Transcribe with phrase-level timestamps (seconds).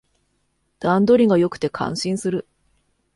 [0.79, 2.47] 段取りが良くて感心する